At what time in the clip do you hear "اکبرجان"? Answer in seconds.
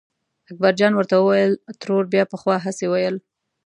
0.49-0.93